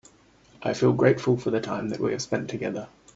[0.63, 2.87] I feel grateful for the time that we have spend together.